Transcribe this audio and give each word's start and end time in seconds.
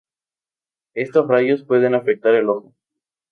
Estos 0.95 1.27
rayos 1.27 1.63
pueden 1.63 1.93
afectar 1.93 2.33
el 2.33 2.49
ojo. 2.49 2.73